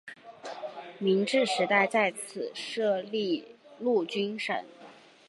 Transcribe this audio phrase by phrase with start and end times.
[0.97, 4.57] 明治时代在此设立陆军省。